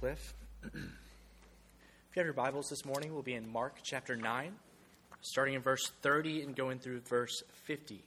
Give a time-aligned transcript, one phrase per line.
[0.00, 0.32] Cliff.
[0.62, 0.80] if you
[2.14, 4.52] have your Bibles this morning, we'll be in Mark chapter 9,
[5.22, 8.04] starting in verse 30 and going through verse 50.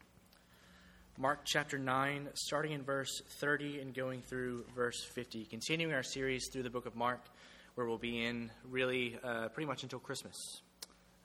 [1.17, 5.43] Mark chapter 9, starting in verse 30 and going through verse 50.
[5.47, 7.25] Continuing our series through the book of Mark,
[7.75, 10.61] where we'll be in really uh, pretty much until Christmas.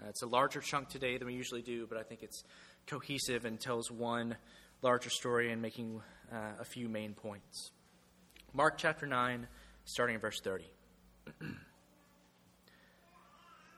[0.02, 2.42] Uh, it's a larger chunk today than we usually do, but I think it's
[2.88, 4.34] cohesive and tells one
[4.82, 6.02] larger story and making
[6.32, 7.70] uh, a few main points.
[8.52, 9.46] Mark chapter 9,
[9.86, 10.64] starting in verse 30.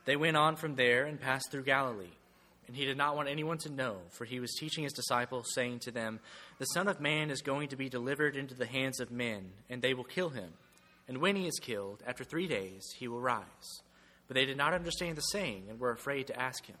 [0.05, 2.11] they went on from there and passed through Galilee.
[2.67, 5.79] And he did not want anyone to know, for he was teaching his disciples, saying
[5.79, 6.19] to them,
[6.59, 9.81] The Son of Man is going to be delivered into the hands of men, and
[9.81, 10.53] they will kill him.
[11.07, 13.81] And when he is killed, after three days, he will rise.
[14.27, 16.77] But they did not understand the saying, and were afraid to ask him.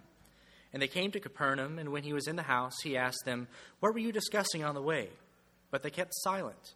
[0.71, 3.47] And they came to Capernaum, and when he was in the house, he asked them,
[3.79, 5.09] What were you discussing on the way?
[5.71, 6.75] But they kept silent.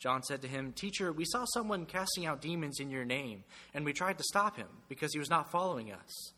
[0.00, 3.84] John said to him, Teacher, we saw someone casting out demons in your name, and
[3.84, 6.32] we tried to stop him because he was not following us.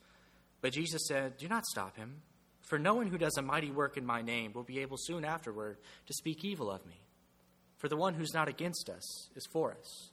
[0.60, 2.22] But Jesus said, Do not stop him,
[2.60, 5.24] for no one who does a mighty work in my name will be able soon
[5.24, 7.06] afterward to speak evil of me.
[7.78, 10.10] For the one who's not against us is for us.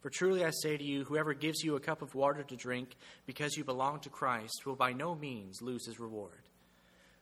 [0.00, 2.94] For truly I say to you, whoever gives you a cup of water to drink
[3.26, 6.42] because you belong to Christ will by no means lose his reward.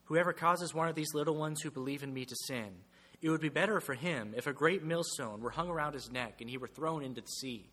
[0.04, 2.72] Whoever causes one of these little ones who believe in me to sin,
[3.22, 6.40] it would be better for him if a great millstone were hung around his neck
[6.40, 7.70] and he were thrown into the sea.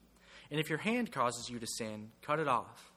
[0.52, 2.92] And if your hand causes you to sin, cut it off.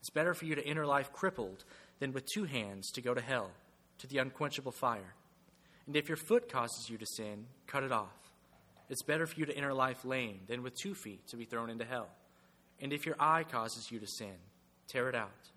[0.00, 1.64] It's better for you to enter life crippled
[1.98, 3.50] than with two hands to go to hell,
[3.98, 5.14] to the unquenchable fire.
[5.86, 8.32] And if your foot causes you to sin, cut it off.
[8.88, 11.68] It's better for you to enter life lame than with two feet to be thrown
[11.68, 12.08] into hell.
[12.80, 14.36] And if your eye causes you to sin,
[14.86, 15.50] tear it out.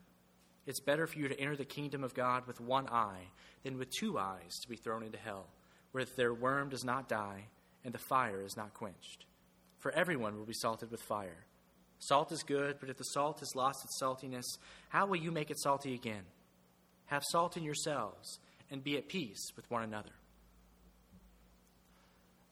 [0.66, 3.27] It's better for you to enter the kingdom of God with one eye
[3.63, 5.45] than with two eyes to be thrown into hell
[5.91, 7.46] where their worm does not die
[7.84, 9.25] and the fire is not quenched.
[9.79, 11.46] For everyone will be salted with fire.
[12.00, 14.46] Salt is good, but if the salt has lost its saltiness,
[14.90, 16.24] how will you make it salty again?
[17.07, 20.12] Have salt in yourselves and be at peace with one another.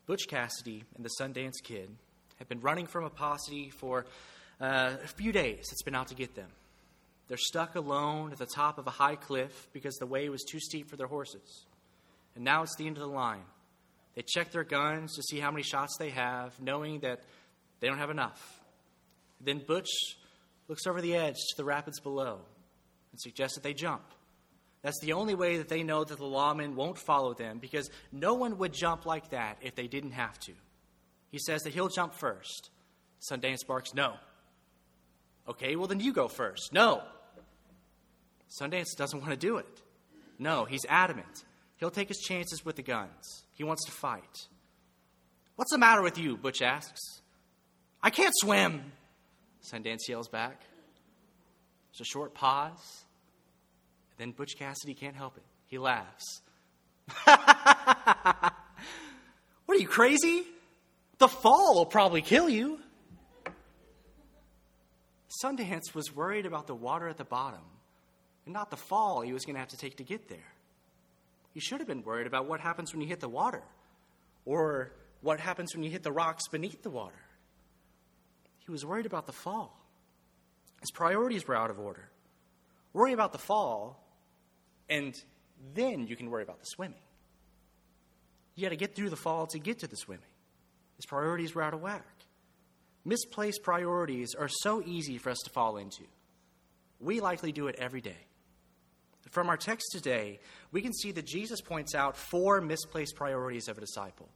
[0.06, 1.90] Butch Cassidy and the Sundance Kid
[2.38, 4.06] have been running from a posse for
[4.60, 5.66] uh, a few days.
[5.72, 6.50] It's been out to get them.
[7.28, 10.60] They're stuck alone at the top of a high cliff because the way was too
[10.60, 11.66] steep for their horses
[12.40, 13.44] and now it's the end of the line.
[14.16, 17.20] They check their guns to see how many shots they have, knowing that
[17.82, 18.62] they don't have enough.
[19.42, 19.90] Then Butch
[20.70, 22.40] looks over the edge to the rapids below
[23.12, 24.04] and suggests that they jump.
[24.84, 28.36] That's the only way that they know that the lawmen won't follow them because no
[28.36, 30.54] one would jump like that if they didn't have to.
[31.32, 32.70] He says that he'll jump first.
[33.30, 34.14] Sundance barks, no.
[35.46, 36.72] Okay, well, then you go first.
[36.72, 37.04] No.
[38.62, 39.82] Sundance doesn't want to do it.
[40.38, 41.44] No, he's adamant.
[41.80, 43.46] He'll take his chances with the guns.
[43.54, 44.48] He wants to fight.
[45.56, 46.38] What's the matter with you?
[46.38, 47.00] Butch asks.
[48.04, 48.92] I can't swim,
[49.64, 50.62] Sundance yells back.
[51.92, 53.06] There's a short pause.
[54.18, 55.44] Then Butch Cassidy can't help it.
[55.68, 56.42] He laughs.
[57.26, 57.36] what
[59.68, 60.44] are you, crazy?
[61.18, 62.80] The fall will probably kill you.
[65.44, 67.62] Sundance was worried about the water at the bottom
[68.46, 70.40] and not the fall he was going to have to take to get there.
[71.60, 73.62] He should have been worried about what happens when you hit the water
[74.46, 77.20] or what happens when you hit the rocks beneath the water.
[78.60, 79.78] He was worried about the fall.
[80.80, 82.10] His priorities were out of order.
[82.94, 84.02] Worry about the fall,
[84.88, 85.14] and
[85.76, 87.02] then you can worry about the swimming.
[88.56, 90.24] You got to get through the fall to get to the swimming.
[90.96, 92.08] His priorities were out of whack.
[93.04, 96.04] Misplaced priorities are so easy for us to fall into.
[97.02, 98.29] We likely do it every day.
[99.30, 100.40] From our text today,
[100.72, 104.30] we can see that Jesus points out four misplaced priorities of a disciple.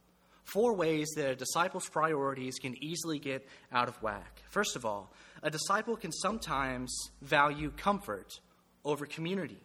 [0.44, 4.42] Four ways that a disciple's priorities can easily get out of whack.
[4.50, 8.40] First of all, a disciple can sometimes value comfort
[8.84, 9.60] over community.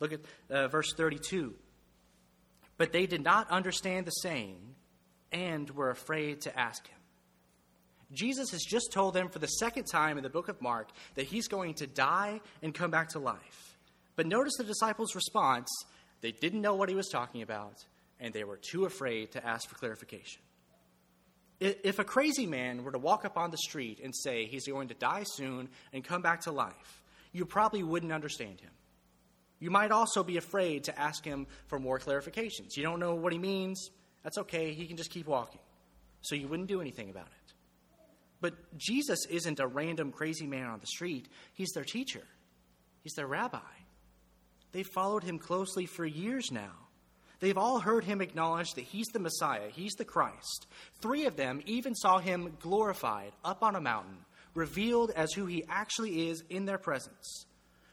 [0.00, 1.54] Look at uh, verse 32.
[2.78, 4.74] But they did not understand the saying
[5.30, 6.96] and were afraid to ask him.
[8.12, 11.26] Jesus has just told them for the second time in the book of Mark that
[11.26, 13.69] he's going to die and come back to life.
[14.16, 15.68] But notice the disciples' response.
[16.20, 17.84] They didn't know what he was talking about,
[18.18, 20.42] and they were too afraid to ask for clarification.
[21.60, 24.88] If a crazy man were to walk up on the street and say he's going
[24.88, 27.02] to die soon and come back to life,
[27.32, 28.70] you probably wouldn't understand him.
[29.58, 32.76] You might also be afraid to ask him for more clarifications.
[32.76, 33.90] You don't know what he means.
[34.22, 34.72] That's okay.
[34.72, 35.60] He can just keep walking.
[36.22, 37.52] So you wouldn't do anything about it.
[38.40, 42.22] But Jesus isn't a random crazy man on the street, he's their teacher,
[43.02, 43.58] he's their rabbi.
[44.72, 46.72] They've followed him closely for years now.
[47.40, 50.66] They've all heard him acknowledge that he's the Messiah, he's the Christ.
[51.00, 54.18] Three of them even saw him glorified up on a mountain,
[54.54, 57.46] revealed as who he actually is in their presence.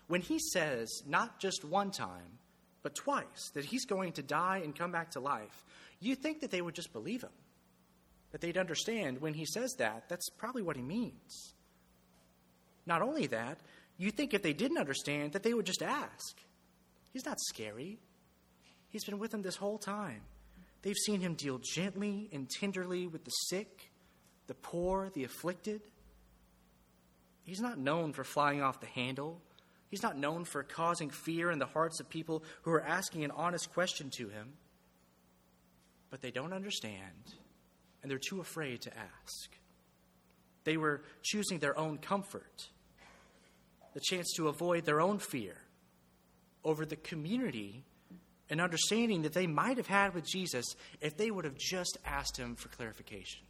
[0.07, 2.39] When he says, not just one time,
[2.83, 5.65] but twice, that he's going to die and come back to life,
[6.00, 7.31] you think that they would just believe him.
[8.31, 11.53] That they'd understand when he says that, that's probably what he means.
[12.85, 13.59] Not only that,
[13.97, 16.38] you think if they didn't understand, that they would just ask.
[17.12, 18.00] He's not scary.
[18.89, 20.21] He's been with them this whole time.
[20.81, 23.92] They've seen him deal gently and tenderly with the sick,
[24.48, 25.81] the poor, the afflicted.
[27.44, 29.42] He's not known for flying off the handle.
[29.89, 33.31] He's not known for causing fear in the hearts of people who are asking an
[33.31, 34.54] honest question to him.
[36.09, 37.33] But they don't understand,
[38.01, 39.57] and they're too afraid to ask.
[40.63, 42.69] They were choosing their own comfort,
[43.94, 45.57] the chance to avoid their own fear
[46.63, 47.83] over the community
[48.50, 50.65] and understanding that they might have had with Jesus
[51.01, 53.42] if they would have just asked him for clarification.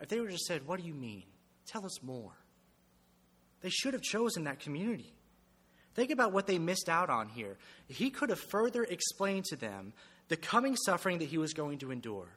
[0.00, 1.24] If they would have just said, What do you mean?
[1.66, 2.32] Tell us more.
[3.60, 5.12] They should have chosen that community.
[5.94, 7.58] Think about what they missed out on here.
[7.88, 9.92] He could have further explained to them
[10.28, 12.28] the coming suffering that he was going to endure.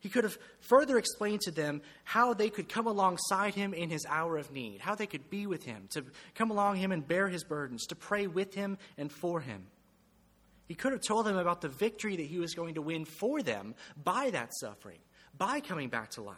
[0.00, 4.06] He could have further explained to them how they could come alongside him in his
[4.08, 6.04] hour of need, how they could be with him, to
[6.34, 9.66] come along him and bear his burdens, to pray with him and for him.
[10.68, 13.42] He could have told them about the victory that he was going to win for
[13.42, 13.74] them
[14.04, 14.98] by that suffering,
[15.36, 16.36] by coming back to life.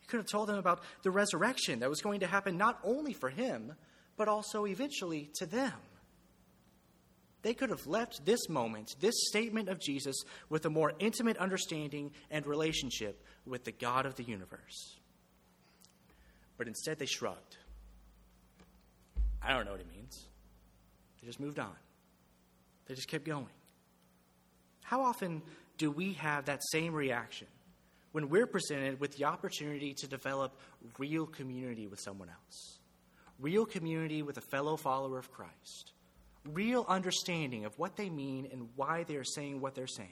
[0.00, 3.12] He could have told them about the resurrection that was going to happen not only
[3.12, 3.74] for him,
[4.16, 5.72] but also eventually to them.
[7.42, 10.16] They could have left this moment, this statement of Jesus,
[10.48, 14.96] with a more intimate understanding and relationship with the God of the universe.
[16.56, 17.56] But instead, they shrugged.
[19.42, 20.26] I don't know what it means.
[21.20, 21.74] They just moved on.
[22.86, 23.48] They just kept going.
[24.84, 25.42] How often
[25.78, 27.48] do we have that same reaction
[28.12, 30.56] when we're presented with the opportunity to develop
[30.98, 32.78] real community with someone else?
[33.40, 35.92] Real community with a fellow follower of Christ.
[36.44, 40.08] Real understanding of what they mean and why they are saying what they're saying.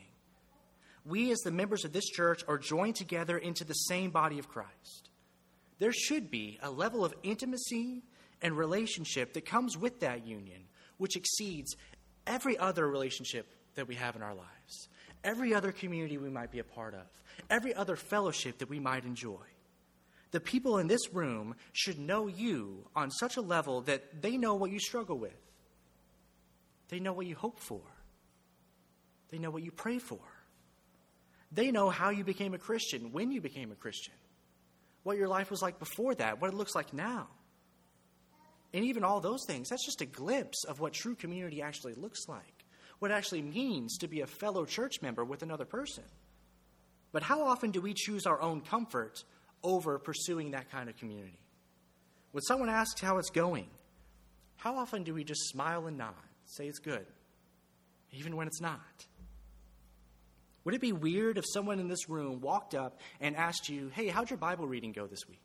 [1.05, 4.49] We, as the members of this church, are joined together into the same body of
[4.49, 5.11] Christ.
[5.79, 8.03] There should be a level of intimacy
[8.43, 10.63] and relationship that comes with that union,
[10.99, 11.75] which exceeds
[12.27, 14.89] every other relationship that we have in our lives,
[15.25, 17.07] every other community we might be a part of,
[17.49, 19.41] every other fellowship that we might enjoy.
[20.33, 24.55] The people in this room should know you on such a level that they know
[24.55, 25.35] what you struggle with.
[26.91, 27.81] They know what you hope for.
[29.31, 30.21] They know what you pray for.
[31.53, 34.15] They know how you became a Christian, when you became a Christian,
[35.03, 37.29] what your life was like before that, what it looks like now
[38.73, 42.29] and even all those things, that's just a glimpse of what true community actually looks
[42.29, 42.65] like,
[43.01, 46.05] what it actually means to be a fellow church member with another person.
[47.13, 49.25] But how often do we choose our own comfort
[49.65, 51.39] over pursuing that kind of community?
[52.31, 53.67] When someone asks how it's going,
[54.57, 56.15] how often do we just smile and nod,
[56.51, 57.07] say it's good,
[58.13, 59.07] even when it's not?
[60.65, 64.09] Would it be weird if someone in this room walked up and asked you, Hey,
[64.09, 65.41] how'd your Bible reading go this week?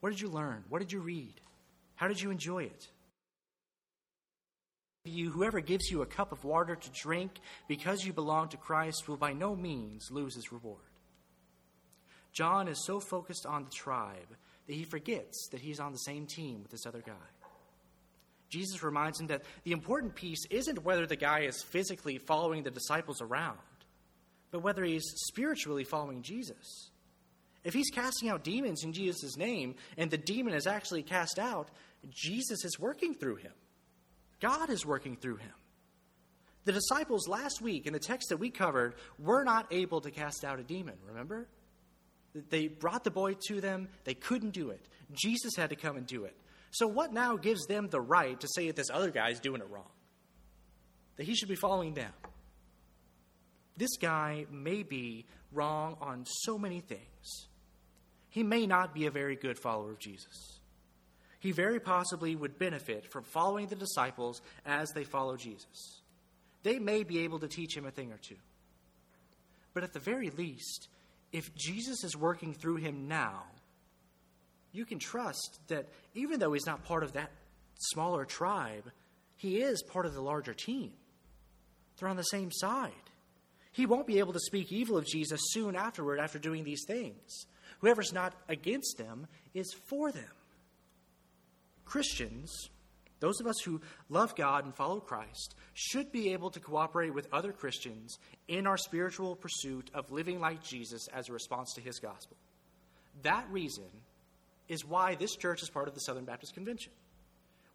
[0.00, 0.64] What did you learn?
[0.68, 1.40] What did you read?
[1.94, 2.88] How did you enjoy it?
[5.06, 9.06] You, whoever gives you a cup of water to drink because you belong to Christ
[9.06, 10.80] will by no means lose his reward.
[12.32, 16.26] John is so focused on the tribe that he forgets that he's on the same
[16.26, 17.12] team with this other guy.
[18.54, 22.70] Jesus reminds him that the important piece isn't whether the guy is physically following the
[22.70, 23.58] disciples around,
[24.52, 26.90] but whether he's spiritually following Jesus.
[27.64, 31.68] If he's casting out demons in Jesus' name and the demon is actually cast out,
[32.10, 33.52] Jesus is working through him.
[34.40, 35.52] God is working through him.
[36.64, 40.44] The disciples last week in the text that we covered were not able to cast
[40.44, 41.48] out a demon, remember?
[42.50, 44.86] They brought the boy to them, they couldn't do it.
[45.12, 46.36] Jesus had to come and do it.
[46.74, 49.60] So, what now gives them the right to say that this other guy is doing
[49.60, 49.90] it wrong?
[51.16, 52.12] That he should be following them?
[53.76, 57.48] This guy may be wrong on so many things
[58.34, 60.58] he may not be a very good follower of Jesus.
[61.38, 66.02] He very possibly would benefit from following the disciples as they follow Jesus.
[66.64, 68.34] They may be able to teach him a thing or two.
[69.72, 70.88] But at the very least,
[71.30, 73.44] if Jesus is working through him now,
[74.74, 77.30] you can trust that even though he's not part of that
[77.78, 78.90] smaller tribe,
[79.36, 80.92] he is part of the larger team.
[81.96, 82.92] They're on the same side.
[83.70, 87.46] He won't be able to speak evil of Jesus soon afterward after doing these things.
[87.80, 90.24] Whoever's not against them is for them.
[91.84, 92.50] Christians,
[93.20, 97.28] those of us who love God and follow Christ, should be able to cooperate with
[97.32, 102.00] other Christians in our spiritual pursuit of living like Jesus as a response to his
[102.00, 102.36] gospel.
[103.22, 103.84] That reason
[104.68, 106.92] is why this church is part of the Southern Baptist Convention.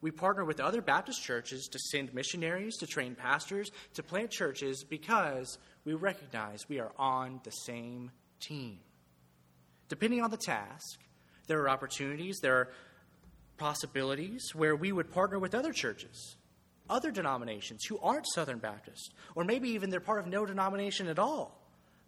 [0.01, 4.83] We partner with other Baptist churches to send missionaries, to train pastors, to plant churches
[4.83, 8.79] because we recognize we are on the same team.
[9.89, 10.99] Depending on the task,
[11.47, 12.69] there are opportunities, there are
[13.57, 16.37] possibilities where we would partner with other churches,
[16.89, 21.19] other denominations who aren't Southern Baptist, or maybe even they're part of no denomination at
[21.19, 21.59] all,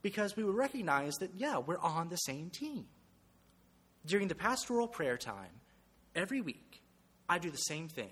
[0.02, 2.86] because we would recognize that, yeah, we're on the same team.
[4.06, 5.52] During the pastoral prayer time,
[6.16, 6.82] every week,
[7.30, 8.12] I do the same thing.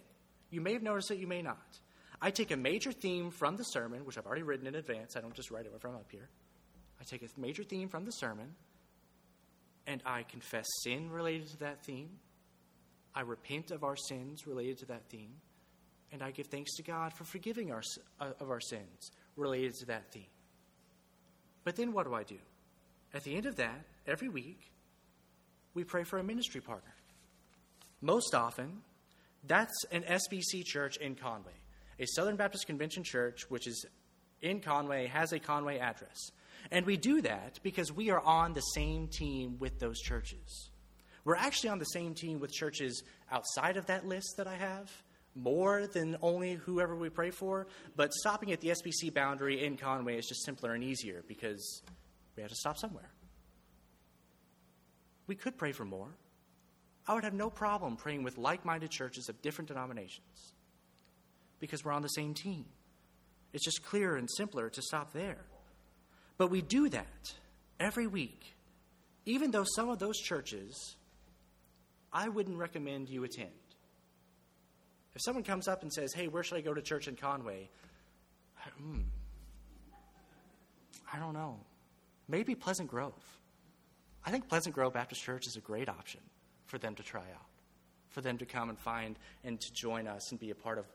[0.49, 1.79] You may have noticed it, you may not.
[2.21, 5.15] I take a major theme from the sermon, which I've already written in advance.
[5.15, 6.29] I don't just write it from up here.
[6.99, 8.55] I take a major theme from the sermon,
[9.87, 12.09] and I confess sin related to that theme.
[13.15, 15.33] I repent of our sins related to that theme,
[16.11, 17.81] and I give thanks to God for forgiving our,
[18.19, 20.27] uh, of our sins related to that theme.
[21.63, 22.37] But then what do I do?
[23.13, 24.71] At the end of that, every week,
[25.73, 26.93] we pray for a ministry partner.
[28.01, 28.81] Most often,
[29.45, 31.51] that's an SBC church in Conway.
[31.99, 33.85] A Southern Baptist Convention church, which is
[34.41, 36.31] in Conway, has a Conway address.
[36.71, 40.69] And we do that because we are on the same team with those churches.
[41.25, 44.89] We're actually on the same team with churches outside of that list that I have,
[45.35, 47.67] more than only whoever we pray for.
[47.95, 51.81] But stopping at the SBC boundary in Conway is just simpler and easier because
[52.35, 53.09] we have to stop somewhere.
[55.29, 56.09] We could pray for more.
[57.07, 60.53] I would have no problem praying with like minded churches of different denominations
[61.59, 62.65] because we're on the same team.
[63.53, 65.45] It's just clearer and simpler to stop there.
[66.39, 67.33] But we do that
[67.79, 68.55] every week,
[69.27, 70.95] even though some of those churches
[72.11, 73.51] I wouldn't recommend you attend.
[75.13, 77.69] If someone comes up and says, Hey, where should I go to church in Conway?
[78.79, 79.01] Hmm,
[81.13, 81.59] I don't know.
[82.27, 83.38] Maybe Pleasant Grove.
[84.25, 86.21] I think Pleasant Grove Baptist Church is a great option
[86.65, 87.47] for them to try out,
[88.09, 90.85] for them to come and find and to join us and be a part of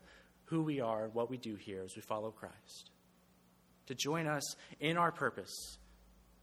[0.46, 2.90] who we are, and what we do here as we follow Christ.
[3.86, 5.78] To join us in our purpose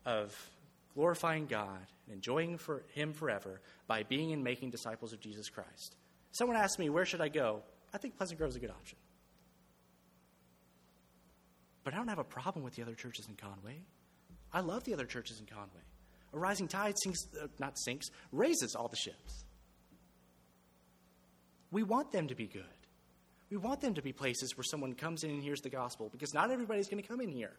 [0.06, 0.36] of
[0.96, 5.96] glorifying God and enjoying for Him forever by being and making disciples of Jesus Christ.
[6.32, 7.62] Someone asked me, Where should I go?
[7.94, 8.98] I think Pleasant Grove is a good option.
[11.84, 13.82] But I don't have a problem with the other churches in Conway.
[14.54, 15.82] I love the other churches in Conway.
[16.34, 19.46] A rising tide sinks, uh, not sinks, raises all the ships.
[21.72, 22.64] We want them to be good.
[23.50, 26.34] We want them to be places where someone comes in and hears the gospel because
[26.34, 27.52] not everybody's going to come in here.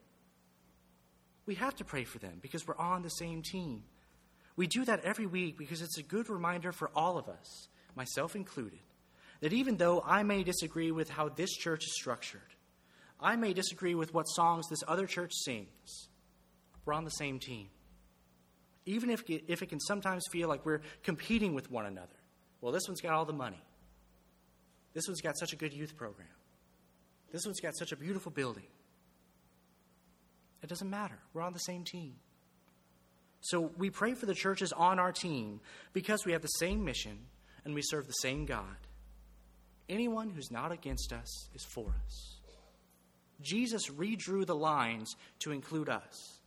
[1.44, 3.82] We have to pray for them because we're on the same team.
[4.56, 8.36] We do that every week because it's a good reminder for all of us, myself
[8.36, 8.78] included,
[9.40, 12.40] that even though I may disagree with how this church is structured,
[13.20, 16.08] I may disagree with what songs this other church sings,
[16.84, 17.68] we're on the same team
[18.86, 22.08] even if, if it can sometimes feel like we're competing with one another.
[22.60, 23.62] Well, this one's got all the money.
[24.94, 26.28] This one's got such a good youth program.
[27.32, 28.66] This one's got such a beautiful building.
[30.62, 31.18] It doesn't matter.
[31.32, 32.14] We're on the same team.
[33.40, 35.60] So we pray for the churches on our team
[35.92, 37.18] because we have the same mission
[37.64, 38.76] and we serve the same God.
[39.88, 42.36] Anyone who's not against us is for us.
[43.40, 46.38] Jesus redrew the lines to include us.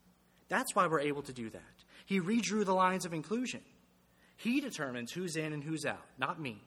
[0.48, 1.75] That's why we're able to do that.
[2.06, 3.62] He redrew the lines of inclusion.
[4.38, 6.62] He determines who's in and who's out, not me.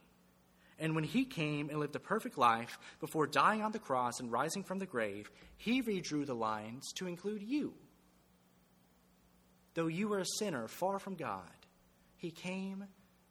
[0.81, 4.31] And when he came and lived a perfect life before dying on the cross and
[4.31, 7.75] rising from the grave, he redrew the lines to include you.
[9.75, 11.43] Though you were a sinner far from God,
[12.17, 12.85] he came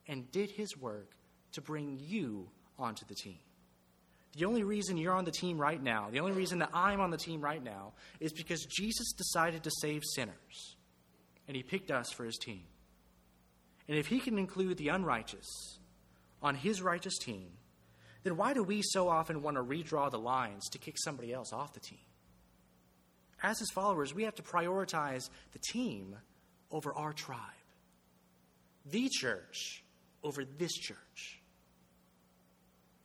[0.08, 1.12] and did his work
[1.54, 3.40] to bring you onto the team.
[4.38, 7.12] The only reason you're on the team right now, the only reason that I'm on
[7.12, 10.77] the team right now, is because Jesus decided to save sinners
[11.48, 12.64] and he picked us for his team.
[13.88, 15.80] And if he can include the unrighteous
[16.42, 17.52] on his righteous team,
[18.24, 21.54] then why do we so often want to redraw the lines to kick somebody else
[21.54, 22.00] off the team?
[23.42, 26.16] As his followers, we have to prioritize the team
[26.72, 27.40] over our tribe,
[28.86, 29.84] the church
[30.24, 31.42] over this church.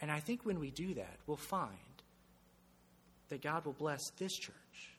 [0.00, 1.70] And I think when we do that, we'll find
[3.28, 4.96] that God will bless this church,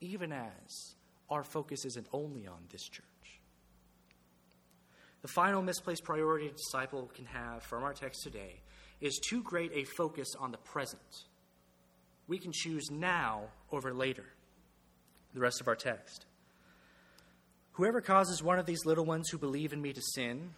[0.00, 0.94] even as
[1.32, 3.06] our focus isn't only on this church.
[5.22, 8.60] The final misplaced priority a disciple can have from our text today
[9.00, 11.26] is too great a focus on the present.
[12.28, 14.24] We can choose now over later.
[15.34, 16.26] The rest of our text.
[17.72, 20.50] Whoever causes one of these little ones who believe in me to sin,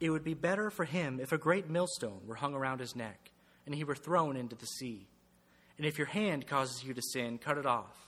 [0.00, 3.30] it would be better for him if a great millstone were hung around his neck
[3.64, 5.06] and he were thrown into the sea.
[5.78, 8.07] And if your hand causes you to sin, cut it off.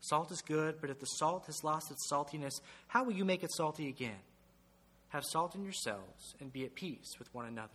[0.00, 3.42] Salt is good, but if the salt has lost its saltiness, how will you make
[3.42, 4.20] it salty again?
[5.08, 7.68] Have salt in yourselves and be at peace with one another.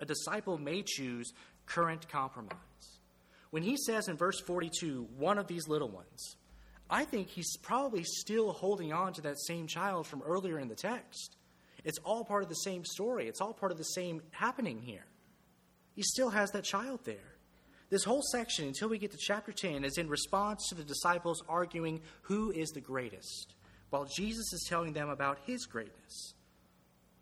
[0.00, 1.32] A disciple may choose
[1.66, 2.56] current compromise.
[3.50, 6.36] When he says in verse 42, one of these little ones,
[6.88, 10.74] I think he's probably still holding on to that same child from earlier in the
[10.74, 11.36] text.
[11.84, 15.04] It's all part of the same story, it's all part of the same happening here.
[15.94, 17.34] He still has that child there.
[17.90, 21.42] This whole section, until we get to chapter 10, is in response to the disciples
[21.48, 23.54] arguing who is the greatest,
[23.90, 26.34] while Jesus is telling them about his greatness.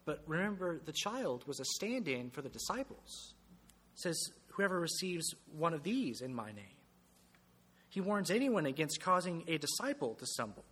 [0.05, 3.35] But remember, the child was a stand in for the disciples.
[3.95, 6.77] It says, Whoever receives one of these in my name.
[7.89, 10.65] He warns anyone against causing a disciple to stumble.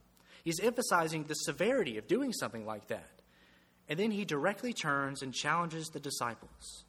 [0.45, 3.23] He's emphasizing the severity of doing something like that.
[3.89, 6.85] And then he directly turns and challenges the disciples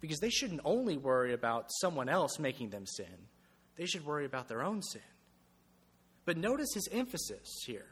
[0.00, 3.28] because they shouldn't only worry about someone else making them sin,
[3.76, 5.00] they should worry about their own sin.
[6.24, 7.86] But notice his emphasis here.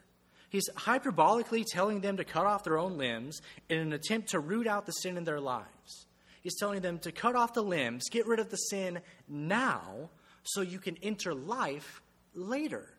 [0.49, 4.67] He's hyperbolically telling them to cut off their own limbs in an attempt to root
[4.67, 6.05] out the sin in their lives.
[6.41, 10.09] He's telling them to cut off the limbs, get rid of the sin now,
[10.43, 12.01] so you can enter life
[12.35, 12.93] later.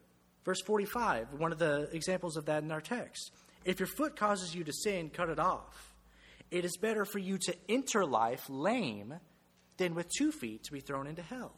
[0.45, 3.31] Verse 45, one of the examples of that in our text.
[3.65, 5.95] If your foot causes you to sin, cut it off.
[6.51, 9.15] It is better for you to enter life lame
[9.77, 11.55] than with two feet to be thrown into hell.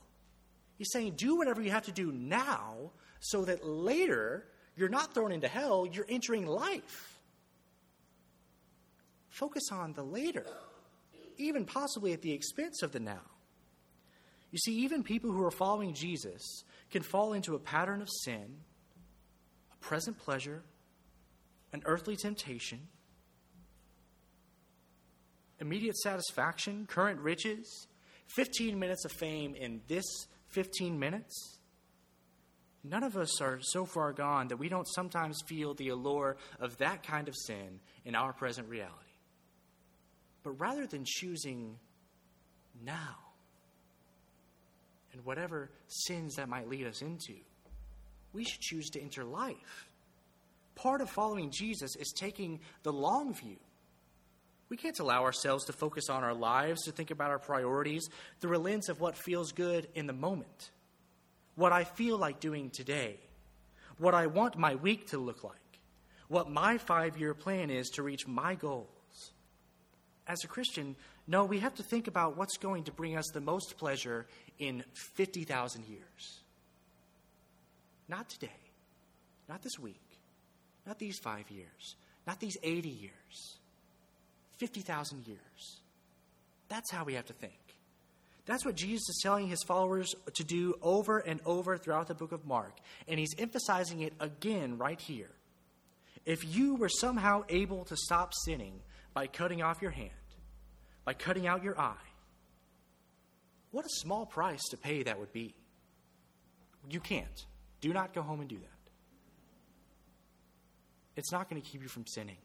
[0.77, 4.47] He's saying, do whatever you have to do now so that later
[4.77, 7.19] you're not thrown into hell, you're entering life.
[9.29, 10.47] Focus on the later,
[11.37, 13.23] even possibly at the expense of the now.
[14.51, 18.59] You see, even people who are following Jesus can fall into a pattern of sin,
[19.73, 20.63] a present pleasure,
[21.73, 22.89] an earthly temptation
[25.61, 27.87] immediate satisfaction, current riches,
[28.29, 30.05] 15 minutes of fame in this
[30.49, 31.59] 15 minutes?
[32.85, 36.79] None of us are so far gone that we don't sometimes feel the allure of
[36.79, 38.95] that kind of sin in our present reality.
[40.43, 41.77] But rather than choosing
[42.85, 43.17] now
[45.13, 47.35] and whatever sins that might lead us into,
[48.33, 49.89] we should choose to enter life.
[50.75, 53.57] Part of following Jesus is taking the long view
[54.69, 58.09] we can't allow ourselves to focus on our lives, to think about our priorities
[58.41, 60.71] through a lens of what feels good in the moment,
[61.55, 63.19] what I feel like doing today,
[63.99, 65.55] what I want my week to look like,
[66.29, 68.87] what my five year plan is to reach my goals.
[70.27, 70.95] As a Christian,
[71.27, 74.27] no, we have to think about what's going to bring us the most pleasure
[74.59, 76.41] in 50,000 years.
[78.09, 78.49] Not today,
[79.49, 80.01] not this week,
[80.87, 83.58] not these five years, not these 80 years
[84.59, 85.81] 50,000 years.
[86.69, 87.55] That's how we have to think.
[88.47, 92.33] That's what Jesus is telling his followers to do over and over throughout the book
[92.33, 92.79] of Mark.
[93.07, 95.31] And he's emphasizing it again right here.
[96.25, 98.81] If you were somehow able to stop sinning
[99.15, 100.11] by cutting off your hand,
[101.05, 101.95] by cutting out your eye,
[103.71, 105.55] what a small price to pay that would be.
[106.91, 107.45] You can't.
[107.81, 108.91] Do not go home and do that.
[111.17, 112.39] It's not going to keep you from sinning.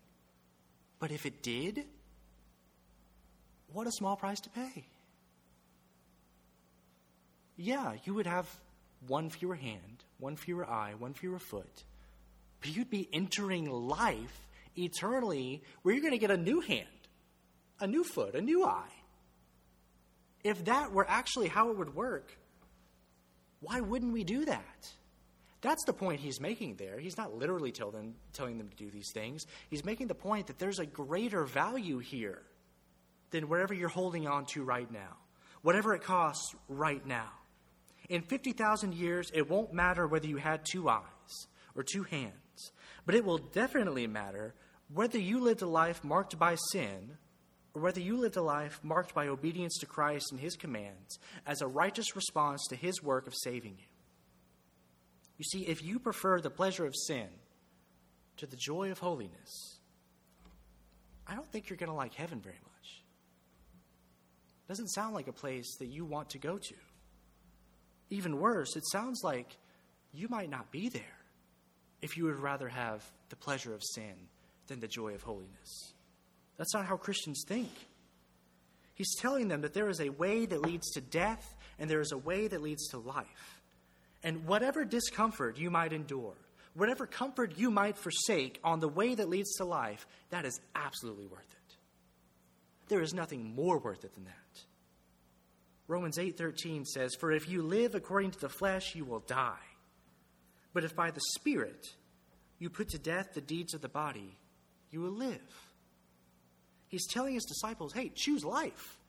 [1.00, 1.86] But if it did,
[3.74, 4.86] what a small price to pay.
[7.58, 8.48] Yeah, you would have
[9.08, 11.84] one fewer hand, one fewer eye, one fewer foot,
[12.62, 16.88] but you'd be entering life eternally where you're going to get a new hand,
[17.80, 18.94] a new foot, a new eye.
[20.44, 22.32] If that were actually how it would work,
[23.60, 24.92] why wouldn't we do that?
[25.62, 27.00] That's the point he's making there.
[27.00, 29.46] He's not literally tell them, telling them to do these things.
[29.70, 32.42] He's making the point that there's a greater value here
[33.34, 35.18] than whatever you're holding on to right now,
[35.64, 37.32] whatever it costs right now.
[38.08, 42.72] In 50,000 years, it won't matter whether you had two eyes or two hands,
[43.06, 44.54] but it will definitely matter
[44.94, 47.18] whether you lived a life marked by sin
[47.74, 51.18] or whether you lived a life marked by obedience to Christ and his commands
[51.48, 53.88] as a righteous response to his work of saving you.
[55.40, 57.28] You see, if you prefer the pleasure of sin
[58.38, 59.80] to the joy of holiness,
[61.26, 62.73] I don't think you're going to like heaven very much.
[64.68, 66.76] Doesn't sound like a place that you want to go to.
[68.10, 69.58] Even worse, it sounds like
[70.14, 71.02] you might not be there
[72.02, 74.14] if you would rather have the pleasure of sin
[74.68, 75.94] than the joy of holiness.
[76.58, 77.72] That's not how Christians think.
[78.96, 82.12] He's telling them that there is a way that leads to death and there is
[82.12, 83.62] a way that leads to life.
[84.24, 86.36] And whatever discomfort you might endure,
[86.76, 91.26] whatever comfort you might forsake on the way that leads to life, that is absolutely
[91.26, 91.76] worth it.
[92.88, 94.43] There is nothing more worth it than that.
[95.88, 99.66] Romans 8:13 says, "For if you live according to the flesh, you will die.
[100.72, 101.96] But if by the Spirit
[102.58, 104.38] you put to death the deeds of the body,
[104.90, 105.74] you will live."
[106.88, 109.00] He's telling his disciples, "Hey, choose life.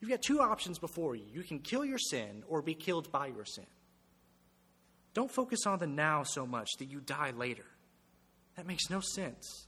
[0.00, 1.26] You've got two options before you.
[1.26, 3.66] You can kill your sin or be killed by your sin.
[5.12, 7.66] Don't focus on the now so much that you die later.
[8.56, 9.66] That makes no sense.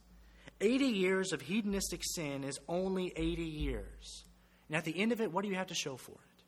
[0.61, 4.25] 80 years of hedonistic sin is only 80 years.
[4.72, 6.42] And at the end of it, what do you have to show for it?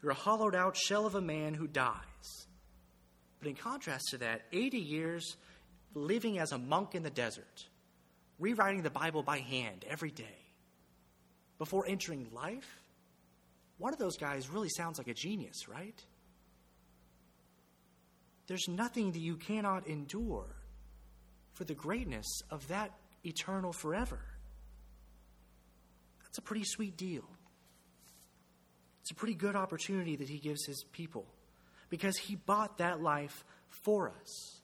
[0.00, 2.46] You're a hollowed out shell of a man who dies.
[3.40, 5.36] But in contrast to that, 80 years
[5.92, 7.66] living as a monk in the desert,
[8.38, 10.38] rewriting the Bible by hand every day,
[11.58, 12.80] before entering life,
[13.76, 16.00] one of those guys really sounds like a genius, right?
[18.46, 20.46] There's nothing that you cannot endure
[21.54, 22.92] for the greatness of that
[23.24, 24.20] eternal forever.
[26.32, 27.24] That's a pretty sweet deal.
[29.02, 31.26] It's a pretty good opportunity that he gives his people
[31.90, 34.62] because he bought that life for us.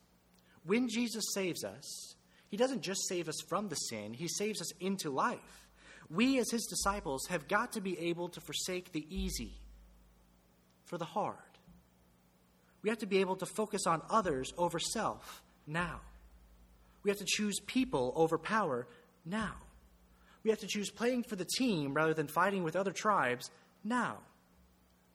[0.65, 2.15] When Jesus saves us,
[2.49, 5.69] he doesn't just save us from the sin, he saves us into life.
[6.09, 9.53] We, as his disciples, have got to be able to forsake the easy
[10.87, 11.37] for the hard.
[12.81, 16.01] We have to be able to focus on others over self now.
[17.03, 18.89] We have to choose people over power
[19.27, 19.57] now.
[20.43, 23.51] We have to choose playing for the team rather than fighting with other tribes
[23.85, 24.19] now,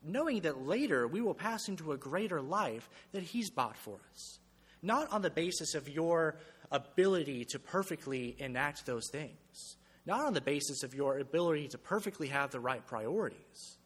[0.04, 4.40] knowing that later we will pass into a greater life that He's bought for us.
[4.82, 6.38] Not on the basis of your
[6.72, 12.28] ability to perfectly enact those things, not on the basis of your ability to perfectly
[12.28, 13.78] have the right priorities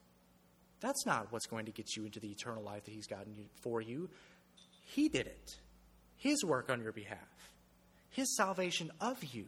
[0.80, 3.82] that's not what's going to get you into the eternal life that He's gotten for
[3.82, 4.10] you.
[4.84, 5.56] He did it,
[6.16, 7.52] His work on your behalf,
[8.10, 9.48] His salvation of you.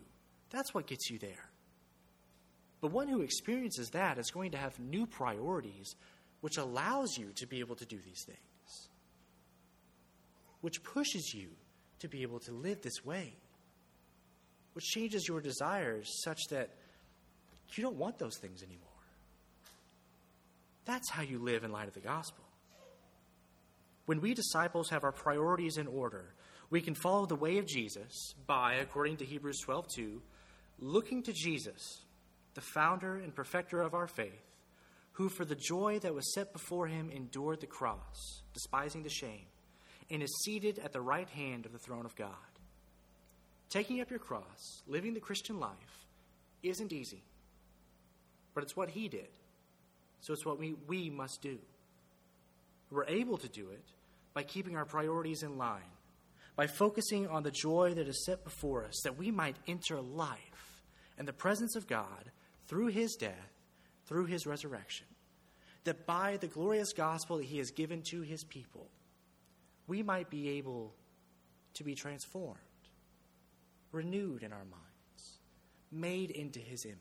[0.50, 1.49] That's what gets you there.
[2.82, 5.96] But one who experiences that is going to have new priorities,
[6.42, 8.90] which allows you to be able to do these things,
[10.62, 11.50] which pushes you
[12.00, 13.34] to be able to live this way,
[14.74, 16.70] which changes your desires such that
[17.76, 18.88] you don't want those things anymore.
[20.86, 22.44] That's how you live in light of the gospel.
[24.06, 26.34] When we disciples have our priorities in order,
[26.72, 30.22] we can follow the way of Jesus by, according to Hebrews 12:2,
[30.80, 32.06] looking to Jesus,
[32.54, 34.44] the founder and perfecter of our faith,
[35.14, 39.46] who for the joy that was set before him endured the cross, despising the shame,
[40.10, 42.34] and is seated at the right hand of the throne of God.
[43.70, 46.06] Taking up your cross, living the Christian life,
[46.64, 47.24] isn't easy,
[48.54, 49.30] but it's what he did.
[50.22, 51.60] So it's what we, we must do.
[52.92, 53.86] We're able to do it
[54.34, 55.82] by keeping our priorities in line,
[56.56, 60.84] by focusing on the joy that is set before us, that we might enter life
[61.18, 62.32] and the presence of God
[62.70, 63.52] through his death,
[64.06, 65.06] through his resurrection.
[65.84, 68.88] That by the glorious gospel that he has given to his people,
[69.88, 70.94] we might be able
[71.74, 72.58] to be transformed,
[73.92, 75.40] renewed in our minds,
[75.92, 77.00] made into his image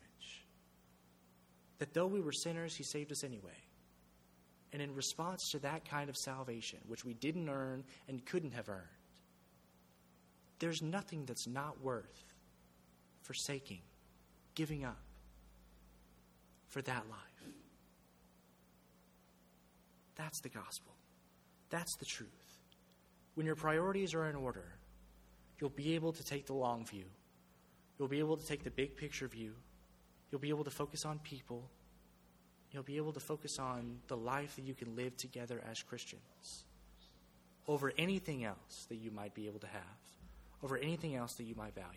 [1.78, 3.50] that though we were sinners, He saved us anyway.
[4.72, 8.68] And in response to that kind of salvation, which we didn't earn and couldn't have
[8.68, 8.82] earned,
[10.58, 12.24] there's nothing that's not worth
[13.22, 13.80] forsaking,
[14.54, 14.98] giving up
[16.68, 17.52] for that life.
[20.16, 20.92] That's the gospel.
[21.70, 22.28] That's the truth.
[23.34, 24.64] When your priorities are in order,
[25.60, 27.04] you'll be able to take the long view.
[27.98, 29.54] You'll be able to take the big picture view
[30.30, 31.70] You'll be able to focus on people.
[32.70, 36.64] You'll be able to focus on the life that you can live together as Christians
[37.66, 39.82] over anything else that you might be able to have,
[40.62, 41.88] over anything else that you might value.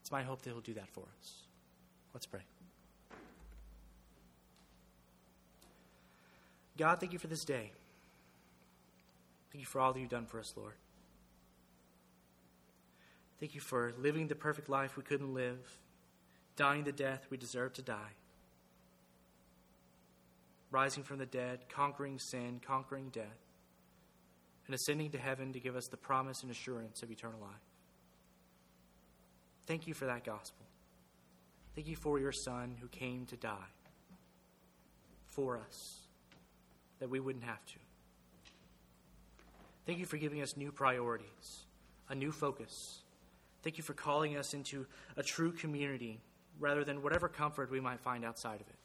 [0.00, 1.44] It's my hope that He'll do that for us.
[2.12, 2.42] Let's pray.
[6.76, 7.72] God, thank you for this day.
[9.52, 10.74] Thank you for all that you've done for us, Lord.
[13.38, 15.78] Thank you for living the perfect life we couldn't live
[16.56, 18.12] dying the death we deserve to die,
[20.70, 23.24] rising from the dead, conquering sin, conquering death,
[24.66, 27.50] and ascending to heaven to give us the promise and assurance of eternal life.
[29.66, 30.66] Thank you for that gospel.
[31.74, 33.72] Thank you for your Son who came to die
[35.26, 36.01] for us,
[37.02, 37.74] that we wouldn't have to.
[39.86, 41.64] Thank you for giving us new priorities,
[42.08, 43.02] a new focus.
[43.64, 44.86] Thank you for calling us into
[45.16, 46.20] a true community
[46.60, 48.78] rather than whatever comfort we might find outside of it.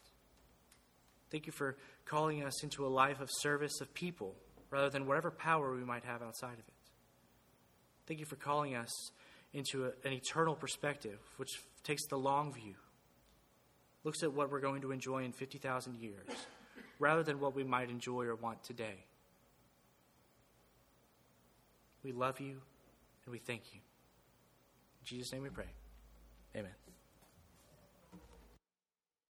[1.30, 4.34] Thank you for calling us into a life of service of people
[4.72, 6.74] rather than whatever power we might have outside of it.
[8.08, 9.12] Thank you for calling us
[9.54, 11.52] into a, an eternal perspective, which
[11.84, 12.74] takes the long view,
[14.04, 16.48] looks at what we're going to enjoy in 50,000 years,
[17.00, 19.06] rather than what we might enjoy or want today.
[22.04, 22.62] We love you
[23.26, 23.80] and we thank you.
[25.02, 25.66] In Jesus' name we pray.
[26.56, 26.72] Amen.